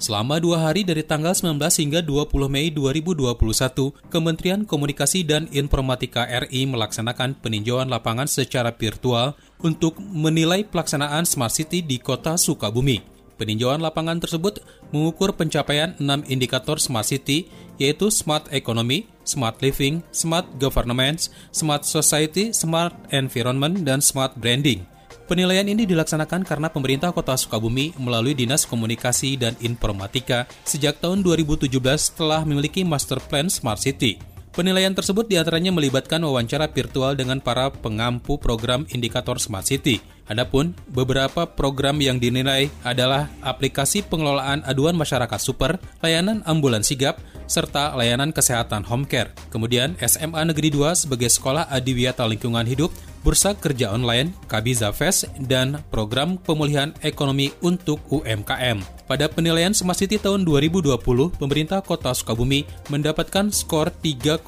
Selama 0.00 0.40
dua 0.40 0.64
hari 0.64 0.80
dari 0.80 1.04
tanggal 1.04 1.36
19 1.36 1.60
hingga 1.60 2.00
20 2.00 2.32
Mei 2.48 2.72
2021, 2.72 3.92
Kementerian 4.08 4.64
Komunikasi 4.64 5.28
dan 5.28 5.44
Informatika 5.52 6.24
RI 6.24 6.64
melaksanakan 6.64 7.36
peninjauan 7.36 7.92
lapangan 7.92 8.24
secara 8.24 8.72
virtual 8.72 9.36
untuk 9.60 10.00
menilai 10.00 10.64
pelaksanaan 10.64 11.28
Smart 11.28 11.52
City 11.52 11.84
di 11.84 12.00
kota 12.00 12.40
Sukabumi. 12.40 13.19
Peninjauan 13.40 13.80
lapangan 13.80 14.20
tersebut 14.20 14.60
mengukur 14.92 15.32
pencapaian 15.32 15.96
enam 15.96 16.20
indikator 16.28 16.76
Smart 16.76 17.08
City, 17.08 17.48
yaitu 17.80 18.12
Smart 18.12 18.44
Economy, 18.52 19.08
Smart 19.24 19.56
Living, 19.64 20.04
Smart 20.12 20.44
Governance, 20.60 21.32
Smart 21.48 21.88
Society, 21.88 22.52
Smart 22.52 22.92
Environment, 23.08 23.80
dan 23.80 24.04
Smart 24.04 24.36
Branding. 24.36 24.84
Penilaian 25.24 25.64
ini 25.64 25.86
dilaksanakan 25.86 26.42
karena 26.42 26.68
pemerintah 26.68 27.14
kota 27.14 27.38
Sukabumi 27.38 27.94
melalui 27.96 28.34
Dinas 28.36 28.66
Komunikasi 28.66 29.38
dan 29.38 29.54
Informatika 29.64 30.44
sejak 30.66 30.98
tahun 30.98 31.22
2017 31.24 31.70
telah 32.18 32.42
memiliki 32.44 32.84
Master 32.84 33.22
Plan 33.24 33.46
Smart 33.46 33.78
City. 33.78 34.29
Penilaian 34.60 34.92
tersebut 34.92 35.24
di 35.24 35.40
antaranya 35.40 35.72
melibatkan 35.72 36.20
wawancara 36.20 36.68
virtual 36.68 37.16
dengan 37.16 37.40
para 37.40 37.72
pengampu 37.72 38.36
program 38.36 38.84
indikator 38.92 39.40
Smart 39.40 39.64
City. 39.64 40.04
Adapun 40.28 40.76
beberapa 40.84 41.48
program 41.48 41.96
yang 42.04 42.20
dinilai 42.20 42.68
adalah 42.84 43.32
aplikasi 43.40 44.04
pengelolaan 44.04 44.60
aduan 44.68 45.00
masyarakat 45.00 45.40
super, 45.40 45.80
layanan 46.04 46.44
ambulans 46.44 46.92
sigap, 46.92 47.16
serta 47.50 47.98
layanan 47.98 48.30
kesehatan 48.30 48.86
home 48.86 49.10
care. 49.10 49.34
Kemudian 49.50 49.98
SMA 49.98 50.46
Negeri 50.46 50.70
2 50.70 50.94
sebagai 50.94 51.26
sekolah 51.26 51.66
adiwiyata 51.66 52.22
lingkungan 52.30 52.62
hidup 52.62 52.94
bursa 53.20 53.52
kerja 53.58 53.92
online, 53.92 54.32
Kabiza 54.48 54.94
Fest, 54.94 55.28
dan 55.36 55.82
program 55.92 56.40
pemulihan 56.40 56.94
ekonomi 57.04 57.52
untuk 57.60 58.00
UMKM. 58.08 58.80
Pada 59.04 59.26
penilaian 59.26 59.74
Smart 59.74 59.98
City 59.98 60.16
tahun 60.16 60.46
2020, 60.46 61.02
pemerintah 61.36 61.82
kota 61.82 62.14
Sukabumi 62.14 62.64
mendapatkan 62.88 63.50
skor 63.50 63.90
3,13. 63.90 64.46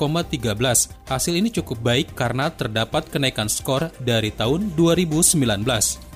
Hasil 1.11 1.35
ini 1.35 1.51
cukup 1.51 1.83
baik 1.83 2.15
karena 2.15 2.49
terdapat 2.49 3.11
kenaikan 3.11 3.51
skor 3.51 3.91
dari 3.99 4.31
tahun 4.31 4.73
2019. 4.79 6.12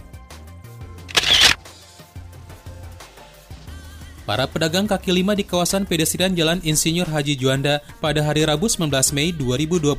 Para 4.26 4.42
pedagang 4.50 4.90
kaki 4.90 5.14
lima 5.14 5.38
di 5.38 5.46
kawasan 5.46 5.86
pedestrian 5.86 6.34
Jalan 6.34 6.58
Insinyur 6.66 7.06
Haji 7.06 7.38
Juanda 7.38 7.78
pada 8.02 8.26
hari 8.26 8.42
Rabu 8.42 8.66
19 8.66 8.90
Mei 9.14 9.30
2021 9.30 9.94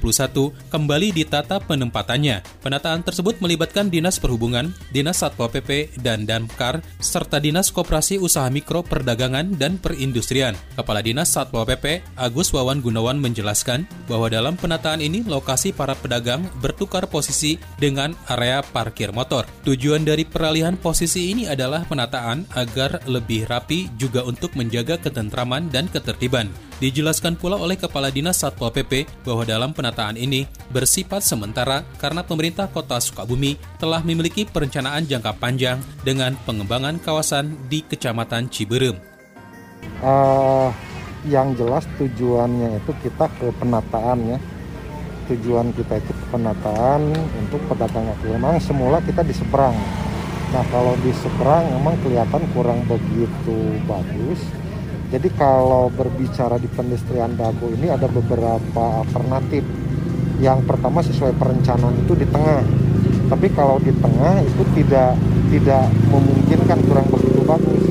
kembali 0.68 1.16
ditata 1.16 1.64
penempatannya. 1.64 2.44
Penataan 2.60 3.08
tersebut 3.08 3.40
melibatkan 3.40 3.88
Dinas 3.88 4.20
Perhubungan, 4.20 4.76
Dinas 4.92 5.24
Satpol 5.24 5.48
PP, 5.48 5.96
dan 6.04 6.28
Damkar, 6.28 6.84
serta 7.00 7.40
Dinas 7.40 7.72
Koperasi 7.72 8.20
Usaha 8.20 8.52
Mikro 8.52 8.84
Perdagangan 8.84 9.56
dan 9.56 9.80
Perindustrian. 9.80 10.60
Kepala 10.76 11.00
Dinas 11.00 11.32
Satpol 11.32 11.64
PP, 11.64 12.04
Agus 12.20 12.52
Wawan 12.52 12.84
Gunawan 12.84 13.24
menjelaskan 13.24 13.88
bahwa 14.12 14.28
dalam 14.28 14.60
penataan 14.60 15.00
ini 15.00 15.24
lokasi 15.24 15.72
para 15.72 15.96
pedagang 15.96 16.44
bertukar 16.60 17.08
posisi 17.08 17.56
dengan 17.80 18.12
area 18.28 18.60
parkir 18.60 19.16
motor. 19.16 19.48
Tujuan 19.64 20.04
dari 20.04 20.28
peralihan 20.28 20.76
posisi 20.76 21.32
ini 21.32 21.48
adalah 21.48 21.88
penataan 21.88 22.44
agar 22.60 23.08
lebih 23.08 23.48
rapi 23.48 23.88
juga 23.96 24.17
juga 24.18 24.34
untuk 24.34 24.58
menjaga 24.58 24.98
ketentraman 24.98 25.70
dan 25.70 25.86
ketertiban. 25.94 26.50
Dijelaskan 26.82 27.38
pula 27.38 27.54
oleh 27.54 27.78
Kepala 27.78 28.10
Dinas 28.10 28.42
Satpol 28.42 28.74
PP 28.74 29.06
bahwa 29.22 29.46
dalam 29.46 29.78
penataan 29.78 30.18
ini 30.18 30.50
bersifat 30.74 31.22
sementara 31.22 31.86
karena 32.02 32.26
pemerintah 32.26 32.66
kota 32.66 32.98
Sukabumi 32.98 33.62
telah 33.78 34.02
memiliki 34.02 34.50
perencanaan 34.50 35.06
jangka 35.06 35.38
panjang 35.38 35.78
dengan 36.02 36.34
pengembangan 36.50 36.98
kawasan 36.98 37.54
di 37.70 37.86
Kecamatan 37.86 38.50
Ciberem. 38.50 38.98
Uh, 40.02 40.74
yang 41.30 41.54
jelas 41.54 41.86
tujuannya 42.02 42.82
itu 42.82 42.92
kita 43.06 43.30
ke 43.38 43.54
penataan 43.62 44.34
ya. 44.34 44.40
Tujuan 45.30 45.70
kita 45.78 46.02
itu 46.02 46.10
penataan 46.32 47.12
untuk 47.36 47.60
pedagang 47.68 48.08
kaki 48.16 48.32
Memang 48.34 48.64
semula 48.64 48.98
kita 49.04 49.22
di 49.28 49.36
seberang 49.36 49.76
Nah 50.48 50.64
kalau 50.72 50.96
di 51.04 51.12
seberang 51.12 51.68
memang 51.76 52.00
kelihatan 52.00 52.44
kurang 52.56 52.80
begitu 52.88 53.58
bagus. 53.84 54.40
Jadi 55.08 55.32
kalau 55.40 55.88
berbicara 55.92 56.60
di 56.60 56.68
pendestrian 56.68 57.36
dago 57.36 57.68
ini 57.72 57.92
ada 57.92 58.08
beberapa 58.08 59.04
alternatif. 59.04 59.64
Yang 60.40 60.60
pertama 60.68 61.00
sesuai 61.04 61.36
perencanaan 61.36 61.96
itu 62.00 62.14
di 62.16 62.28
tengah. 62.28 62.64
Tapi 63.28 63.48
kalau 63.52 63.80
di 63.84 63.92
tengah 63.92 64.40
itu 64.44 64.64
tidak 64.76 65.20
tidak 65.52 65.88
memungkinkan 66.12 66.80
kurang 66.88 67.08
begitu 67.12 67.44
bagus. 67.44 67.84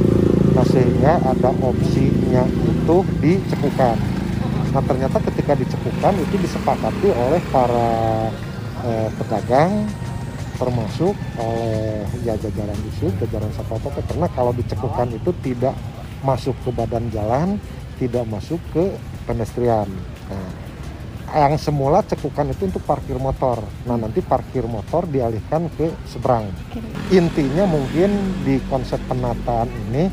Nah 0.56 0.64
sehingga 0.64 1.20
ada 1.20 1.52
opsinya 1.60 2.44
itu 2.48 2.96
dicekukan. 3.20 3.96
Nah 4.72 4.82
ternyata 4.84 5.20
ketika 5.28 5.52
dicekukan 5.56 6.14
itu 6.20 6.36
disepakati 6.40 7.08
oleh 7.12 7.40
para 7.52 7.88
eh, 8.84 9.08
pedagang 9.20 9.88
termasuk 10.56 11.14
oleh 11.38 12.04
ya 12.24 12.34
jajaran 12.36 12.78
disub, 12.88 13.12
jajaran 13.20 13.52
satpol 13.54 13.80
pp 13.80 13.96
karena 14.08 14.28
kalau 14.32 14.52
dicekukan 14.56 15.08
itu 15.12 15.30
tidak 15.44 15.76
masuk 16.24 16.56
ke 16.64 16.70
badan 16.72 17.06
jalan, 17.12 17.60
tidak 18.00 18.24
masuk 18.26 18.58
ke 18.72 18.90
pedestrian. 19.28 19.86
Nah, 20.26 20.50
yang 21.36 21.58
semula 21.60 22.00
cekukan 22.06 22.54
itu 22.54 22.70
untuk 22.70 22.82
parkir 22.86 23.18
motor. 23.20 23.60
Nah, 23.84 23.98
nanti 24.00 24.24
parkir 24.24 24.64
motor 24.64 25.04
dialihkan 25.04 25.68
ke 25.74 25.92
seberang. 26.08 26.48
Intinya 27.12 27.68
mungkin 27.68 28.40
di 28.46 28.56
konsep 28.70 29.02
penataan 29.04 29.68
ini 29.90 30.08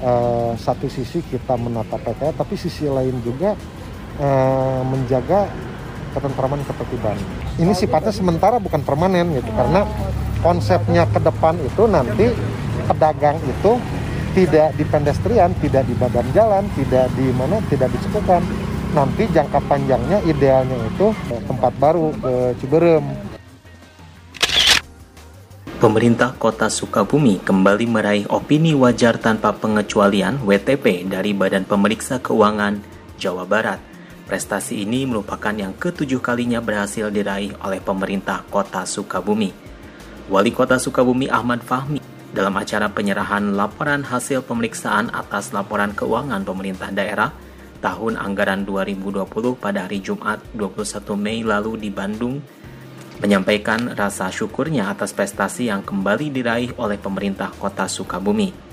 eh, 0.00 0.52
satu 0.56 0.86
sisi 0.88 1.20
kita 1.26 1.58
menata 1.60 2.00
PTA, 2.00 2.32
tapi 2.32 2.54
sisi 2.56 2.88
lain 2.88 3.18
juga 3.20 3.58
eh, 4.22 4.82
menjaga 4.86 5.50
ketentraman 6.14 6.62
ketertiban. 6.62 7.18
Ini 7.58 7.74
sifatnya 7.74 8.14
sementara 8.14 8.62
bukan 8.62 8.86
permanen 8.86 9.34
gitu 9.34 9.50
karena 9.50 9.82
konsepnya 10.40 11.04
ke 11.10 11.18
depan 11.18 11.58
itu 11.58 11.90
nanti 11.90 12.30
pedagang 12.86 13.36
itu 13.42 13.82
tidak 14.34 14.74
di 14.74 14.84
pedestrian, 14.86 15.50
tidak 15.62 15.86
di 15.86 15.94
badan 15.94 16.26
jalan, 16.34 16.66
tidak 16.74 17.06
di 17.14 17.30
mana, 17.34 17.62
tidak 17.70 17.90
dicekukan. 17.94 18.42
Nanti 18.94 19.26
jangka 19.30 19.58
panjangnya 19.66 20.22
idealnya 20.22 20.78
itu 20.86 21.10
tempat 21.50 21.72
baru 21.78 22.14
ke 22.14 22.32
Ciberem. 22.62 23.06
Pemerintah 25.78 26.32
Kota 26.38 26.70
Sukabumi 26.70 27.42
kembali 27.42 27.86
meraih 27.90 28.26
opini 28.30 28.72
wajar 28.72 29.18
tanpa 29.20 29.52
pengecualian 29.52 30.40
WTP 30.40 31.04
dari 31.10 31.36
Badan 31.36 31.66
Pemeriksa 31.68 32.22
Keuangan 32.22 32.80
Jawa 33.20 33.44
Barat. 33.44 33.93
Prestasi 34.24 34.88
ini 34.88 35.04
merupakan 35.04 35.52
yang 35.52 35.76
ketujuh 35.76 36.24
kalinya 36.24 36.64
berhasil 36.64 37.12
diraih 37.12 37.52
oleh 37.60 37.76
pemerintah 37.84 38.40
kota 38.48 38.88
Sukabumi. 38.88 39.52
Wali 40.32 40.48
kota 40.48 40.80
Sukabumi 40.80 41.28
Ahmad 41.28 41.60
Fahmi 41.60 42.00
dalam 42.32 42.56
acara 42.56 42.88
penyerahan 42.88 43.52
laporan 43.52 44.00
hasil 44.00 44.40
pemeriksaan 44.48 45.12
atas 45.12 45.52
laporan 45.52 45.92
keuangan 45.92 46.40
pemerintah 46.40 46.88
daerah 46.88 47.36
tahun 47.84 48.16
anggaran 48.16 48.64
2020 48.64 49.28
pada 49.60 49.84
hari 49.84 50.00
Jumat 50.00 50.40
21 50.56 51.20
Mei 51.20 51.44
lalu 51.44 51.76
di 51.76 51.92
Bandung 51.92 52.40
menyampaikan 53.20 53.92
rasa 53.92 54.32
syukurnya 54.32 54.88
atas 54.88 55.12
prestasi 55.12 55.68
yang 55.68 55.84
kembali 55.84 56.32
diraih 56.32 56.72
oleh 56.80 56.96
pemerintah 56.96 57.52
kota 57.52 57.84
Sukabumi. 57.84 58.63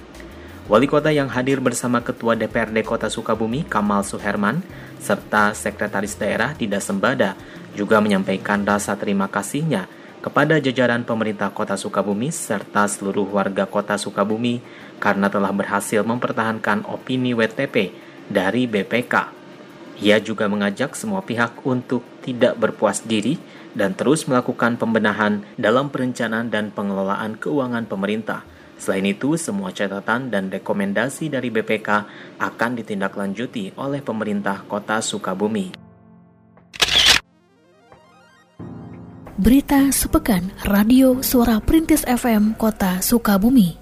Wali 0.70 0.86
kota 0.86 1.10
yang 1.10 1.26
hadir 1.26 1.58
bersama 1.58 2.06
Ketua 2.06 2.38
DPRD 2.38 2.86
Kota 2.86 3.10
Sukabumi 3.10 3.66
Kamal 3.66 4.06
Suherman 4.06 4.62
serta 5.02 5.58
Sekretaris 5.58 6.14
Daerah 6.14 6.54
Dida 6.54 6.78
Sembada 6.78 7.34
juga 7.74 7.98
menyampaikan 7.98 8.62
rasa 8.62 8.94
terima 8.94 9.26
kasihnya 9.26 9.90
kepada 10.22 10.62
jajaran 10.62 11.02
pemerintah 11.02 11.50
Kota 11.50 11.74
Sukabumi 11.74 12.30
serta 12.30 12.86
seluruh 12.86 13.26
warga 13.26 13.66
Kota 13.66 13.98
Sukabumi 13.98 14.62
karena 15.02 15.34
telah 15.34 15.50
berhasil 15.50 16.06
mempertahankan 16.06 16.86
opini 16.86 17.34
WTP 17.34 17.90
dari 18.30 18.70
BPK. 18.70 19.34
Ia 19.98 20.22
juga 20.22 20.46
mengajak 20.46 20.94
semua 20.94 21.26
pihak 21.26 21.66
untuk 21.66 22.06
tidak 22.22 22.54
berpuas 22.62 23.02
diri 23.02 23.42
dan 23.74 23.98
terus 23.98 24.30
melakukan 24.30 24.78
pembenahan 24.78 25.42
dalam 25.58 25.90
perencanaan 25.90 26.54
dan 26.54 26.70
pengelolaan 26.70 27.42
keuangan 27.42 27.90
pemerintah 27.90 28.46
Selain 28.82 29.06
itu, 29.06 29.38
semua 29.38 29.70
catatan 29.70 30.34
dan 30.34 30.50
rekomendasi 30.50 31.30
dari 31.30 31.54
BPK 31.54 31.90
akan 32.42 32.72
ditindaklanjuti 32.82 33.78
oleh 33.78 34.02
pemerintah 34.02 34.66
Kota 34.66 34.98
Sukabumi. 35.06 35.70
Berita 39.38 39.90
sepekan 39.94 40.50
Radio 40.66 41.22
Suara 41.22 41.62
Perintis 41.62 42.02
FM 42.10 42.58
Kota 42.58 43.06
Sukabumi. 43.06 43.81